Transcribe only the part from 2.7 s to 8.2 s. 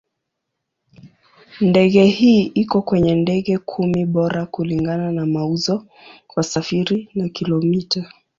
kwenye ndege kumi bora kulingana na mauzo, wasafiri na kilomita.